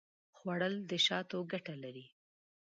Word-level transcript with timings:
خوړل 0.37 0.75
د 0.89 0.91
شاتو 1.05 1.37
ګټه 1.51 1.75
لري 1.83 2.05